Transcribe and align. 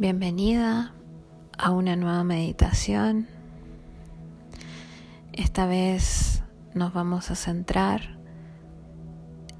Bienvenida 0.00 0.94
a 1.58 1.72
una 1.72 1.94
nueva 1.94 2.24
meditación. 2.24 3.28
Esta 5.34 5.66
vez 5.66 6.42
nos 6.72 6.94
vamos 6.94 7.30
a 7.30 7.34
centrar 7.34 8.16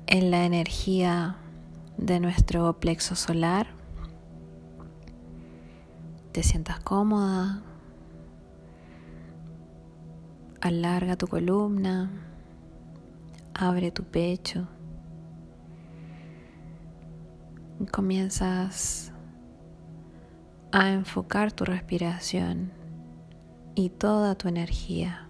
en 0.07 0.31
la 0.31 0.47
energía 0.47 1.37
de 1.99 2.21
nuestro 2.21 2.81
plexo 2.81 3.17
solar. 3.17 3.67
Te 6.33 6.43
sientas 6.43 6.81
cómoda. 6.81 7.63
Alarga 10.63 11.17
tu 11.17 11.27
columna. 11.27 12.11
Abre 13.53 13.91
tu 13.91 14.05
pecho. 14.05 14.67
Comienzas 17.93 19.10
a 20.73 20.93
enfocar 20.93 21.51
tu 21.51 21.65
respiración 21.65 22.71
y 23.75 23.91
toda 23.91 24.37
tu 24.37 24.49
energía. 24.49 25.27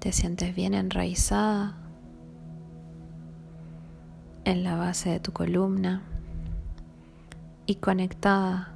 Te 0.00 0.12
sientes 0.12 0.54
bien 0.54 0.74
enraizada 0.74 1.76
en 4.44 4.64
la 4.64 4.74
base 4.74 5.10
de 5.10 5.20
tu 5.20 5.32
columna 5.32 6.02
y 7.66 7.76
conectada 7.76 8.74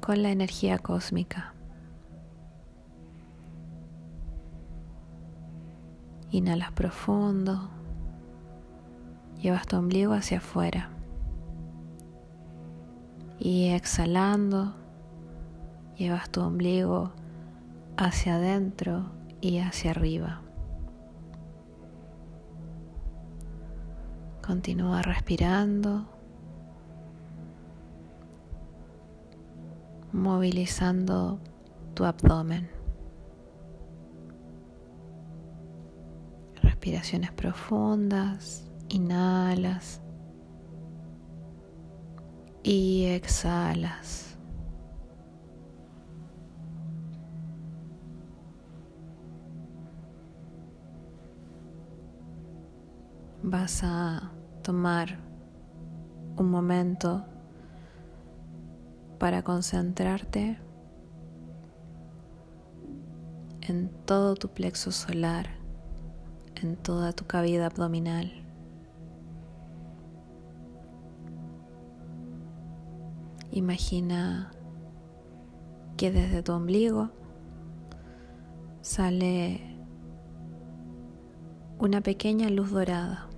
con 0.00 0.22
la 0.22 0.30
energía 0.30 0.78
cósmica. 0.78 1.52
Inhalas 6.30 6.72
profundo, 6.72 7.68
llevas 9.40 9.66
tu 9.66 9.76
ombligo 9.76 10.14
hacia 10.14 10.38
afuera 10.38 10.93
y 13.44 13.68
exhalando 13.68 14.72
llevas 15.98 16.30
tu 16.30 16.40
ombligo 16.40 17.12
hacia 17.98 18.36
adentro 18.36 19.10
y 19.42 19.58
hacia 19.58 19.90
arriba. 19.90 20.40
Continúa 24.42 25.02
respirando, 25.02 26.06
movilizando 30.10 31.38
tu 31.92 32.06
abdomen. 32.06 32.70
Respiraciones 36.62 37.30
profundas, 37.30 38.70
inhalas 38.88 40.00
y 42.64 43.04
exhalas. 43.04 44.36
Vas 53.42 53.84
a 53.84 54.32
tomar 54.62 55.18
un 56.38 56.50
momento 56.50 57.26
para 59.18 59.42
concentrarte 59.42 60.58
en 63.60 63.90
todo 64.06 64.34
tu 64.36 64.48
plexo 64.48 64.90
solar, 64.90 65.50
en 66.62 66.76
toda 66.76 67.12
tu 67.12 67.26
cavidad 67.26 67.66
abdominal. 67.66 68.43
Imagina 73.54 74.50
que 75.96 76.10
desde 76.10 76.42
tu 76.42 76.50
ombligo 76.50 77.10
sale 78.80 79.60
una 81.78 82.00
pequeña 82.00 82.50
luz 82.50 82.72
dorada. 82.72 83.28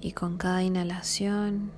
Y 0.00 0.12
con 0.12 0.38
cada 0.38 0.62
inhalación 0.62 1.72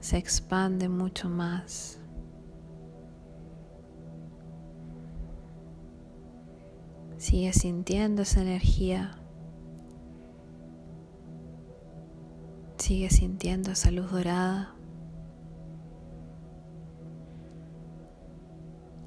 se 0.00 0.16
expande 0.16 0.88
mucho 0.88 1.28
más. 1.28 2.00
Sigue 7.18 7.52
sintiendo 7.52 8.22
esa 8.22 8.40
energía 8.40 9.17
Sigue 12.88 13.10
sintiendo 13.10 13.72
esa 13.72 13.90
luz 13.90 14.10
dorada, 14.10 14.74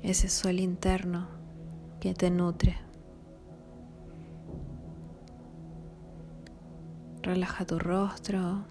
ese 0.03 0.29
sol 0.29 0.59
interno 0.59 1.27
que 1.99 2.13
te 2.13 2.29
nutre. 2.29 2.77
Relaja 7.23 7.65
tu 7.65 7.79
rostro 7.79 8.65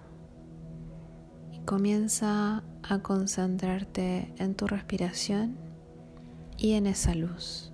y 1.51 1.59
comienza 1.65 2.63
a 2.81 2.99
concentrarte 2.99 4.33
en 4.37 4.55
tu 4.55 4.65
respiración 4.65 5.57
y 6.57 6.75
en 6.75 6.87
esa 6.87 7.15
luz. 7.15 7.70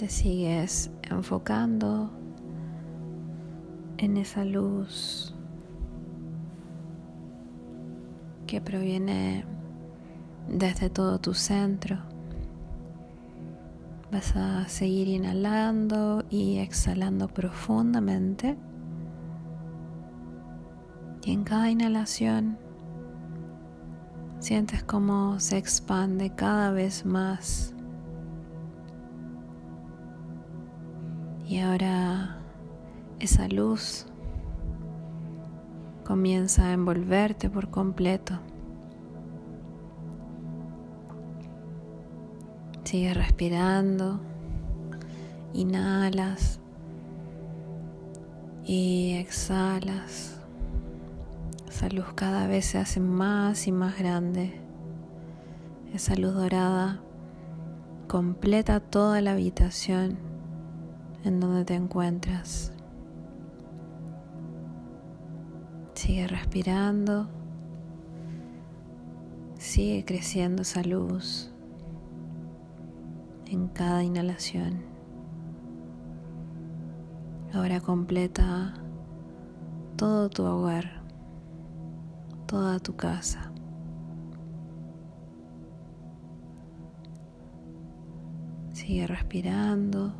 Te 0.00 0.08
sigues 0.08 0.90
enfocando 1.10 2.10
en 3.98 4.16
esa 4.16 4.46
luz 4.46 5.34
que 8.46 8.62
proviene 8.62 9.44
desde 10.48 10.88
todo 10.88 11.18
tu 11.18 11.34
centro. 11.34 11.98
Vas 14.10 14.34
a 14.36 14.66
seguir 14.68 15.06
inhalando 15.06 16.24
y 16.30 16.60
exhalando 16.60 17.28
profundamente. 17.28 18.56
Y 21.26 21.32
en 21.32 21.44
cada 21.44 21.70
inhalación 21.70 22.56
sientes 24.38 24.82
cómo 24.82 25.38
se 25.40 25.58
expande 25.58 26.30
cada 26.30 26.70
vez 26.70 27.04
más. 27.04 27.74
Y 31.50 31.58
ahora 31.58 32.36
esa 33.18 33.48
luz 33.48 34.06
comienza 36.04 36.66
a 36.66 36.72
envolverte 36.72 37.50
por 37.50 37.70
completo. 37.70 38.38
Sigue 42.84 43.14
respirando, 43.14 44.20
inhalas 45.52 46.60
y 48.64 49.14
exhalas. 49.14 50.40
Esa 51.68 51.88
luz 51.88 52.12
cada 52.14 52.46
vez 52.46 52.64
se 52.64 52.78
hace 52.78 53.00
más 53.00 53.66
y 53.66 53.72
más 53.72 53.98
grande. 53.98 54.60
Esa 55.92 56.14
luz 56.14 56.32
dorada 56.32 57.00
completa 58.06 58.78
toda 58.78 59.20
la 59.20 59.32
habitación 59.32 60.29
en 61.24 61.40
donde 61.40 61.64
te 61.64 61.74
encuentras. 61.74 62.72
Sigue 65.94 66.26
respirando. 66.26 67.28
Sigue 69.58 70.04
creciendo 70.04 70.62
esa 70.62 70.82
luz 70.82 71.50
en 73.46 73.68
cada 73.68 74.02
inhalación. 74.02 74.82
Ahora 77.52 77.80
completa 77.80 78.74
todo 79.96 80.30
tu 80.30 80.44
hogar, 80.44 81.02
toda 82.46 82.78
tu 82.78 82.96
casa. 82.96 83.52
Sigue 88.72 89.06
respirando 89.06 90.14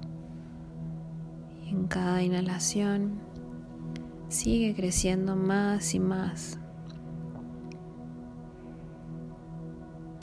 en 1.71 1.87
cada 1.87 2.21
inhalación 2.23 3.21
sigue 4.29 4.75
creciendo 4.75 5.37
más 5.37 5.95
y 5.95 6.01
más. 6.01 6.59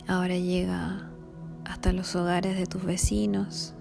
Ahora 0.07 0.37
llega 0.37 1.09
hasta 1.65 1.93
los 1.93 2.15
hogares 2.15 2.57
de 2.57 2.65
tus 2.65 2.83
vecinos. 2.83 3.75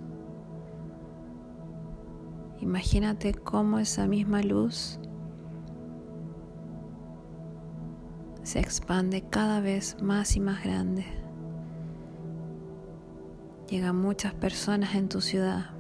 Imagínate 2.61 3.35
cómo 3.35 3.79
esa 3.79 4.07
misma 4.07 4.43
luz 4.43 4.99
se 8.43 8.61
expande 8.61 9.23
cada 9.29 9.61
vez 9.61 10.01
más 10.01 10.37
y 10.37 10.41
más 10.41 10.63
grande. 10.63 11.05
Llegan 13.69 13.97
muchas 13.97 14.35
personas 14.35 14.95
en 14.95 15.09
tu 15.09 15.21
ciudad 15.21 15.76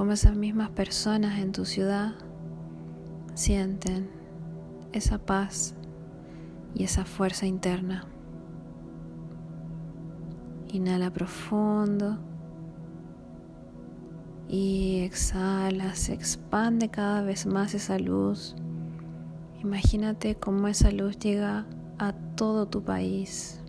como 0.00 0.12
esas 0.12 0.34
mismas 0.34 0.70
personas 0.70 1.40
en 1.40 1.52
tu 1.52 1.66
ciudad 1.66 2.14
sienten 3.34 4.08
esa 4.92 5.18
paz 5.18 5.74
y 6.74 6.84
esa 6.84 7.04
fuerza 7.04 7.44
interna. 7.44 8.06
Inhala 10.72 11.10
profundo 11.10 12.16
y 14.48 15.00
exhala, 15.00 15.94
se 15.94 16.14
expande 16.14 16.88
cada 16.88 17.20
vez 17.20 17.44
más 17.44 17.74
esa 17.74 17.98
luz. 17.98 18.56
Imagínate 19.62 20.34
cómo 20.34 20.68
esa 20.68 20.90
luz 20.90 21.18
llega 21.18 21.66
a 21.98 22.14
todo 22.36 22.68
tu 22.68 22.82
país. 22.82 23.60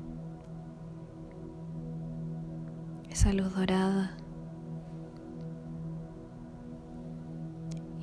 Esa 3.09 3.33
luz 3.33 3.53
dorada 3.53 4.15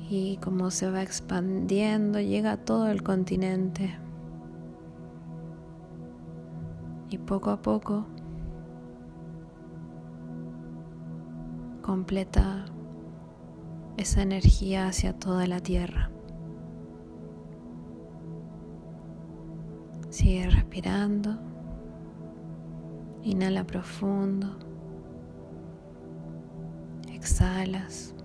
y 0.09 0.37
como 0.37 0.71
se 0.71 0.89
va 0.89 1.03
expandiendo 1.03 2.19
llega 2.19 2.53
a 2.53 2.57
todo 2.57 2.89
el 2.89 3.03
continente. 3.03 3.95
Y 7.09 7.19
poco 7.19 7.51
a 7.51 7.61
poco 7.61 8.05
completa 11.83 12.65
esa 13.97 14.21
energía 14.21 14.87
hacia 14.87 15.13
toda 15.13 15.45
la 15.45 15.59
tierra. 15.59 16.09
Sigue 20.09 20.49
respirando. 20.49 21.37
Inhala 23.23 23.63
profundo. 23.63 24.57
Exhalas. 27.11 28.15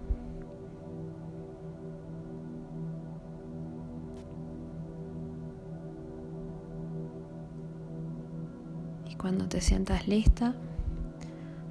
Cuando 9.25 9.49
te 9.49 9.63
sientas 9.63 10.07
lista, 10.07 10.55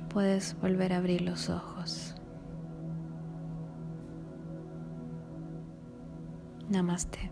puedes 0.10 0.60
volver 0.60 0.92
a 0.92 0.98
abrir 0.98 1.22
los 1.22 1.52
ojos. 1.52 2.16
Namaste. 6.68 7.30